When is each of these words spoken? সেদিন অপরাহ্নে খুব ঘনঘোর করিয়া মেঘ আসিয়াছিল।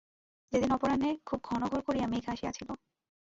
সেদিন 0.53 0.69
অপরাহ্নে 0.71 1.09
খুব 1.25 1.39
ঘনঘোর 1.43 1.81
করিয়া 1.81 2.07
মেঘ 2.07 2.25
আসিয়াছিল। 2.29 2.69